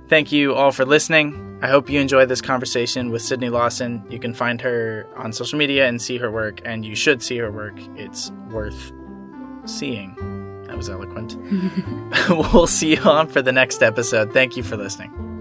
[0.10, 1.60] Thank you all for listening.
[1.64, 4.04] I hope you enjoyed this conversation with Sydney Lawson.
[4.12, 7.38] You can find her on social media and see her work, and you should see
[7.38, 7.76] her work.
[7.96, 8.92] It's worth
[9.66, 10.16] seeing.
[10.68, 11.38] That was eloquent.
[12.30, 14.34] we'll see you on for the next episode.
[14.34, 15.33] Thank you for listening.